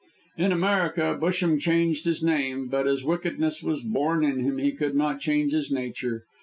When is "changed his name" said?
1.59-2.69